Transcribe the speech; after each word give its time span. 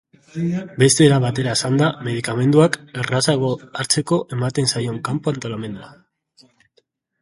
Beste 0.83 1.05
era 1.07 1.19
batera 1.25 1.53
esanda, 1.57 1.91
medikamentuak 2.07 2.79
errazago 3.03 3.53
hartzeko 3.71 4.23
ematen 4.41 4.75
zaion 4.77 5.01
kanpo-antolamendua. 5.11 5.97